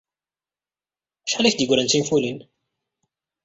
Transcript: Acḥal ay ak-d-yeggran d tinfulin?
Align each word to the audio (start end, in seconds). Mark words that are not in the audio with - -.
Acḥal 1.25 1.45
ay 1.45 1.49
ak-d-yeggran 1.51 1.87
d 1.87 1.91
tinfulin? 1.91 2.39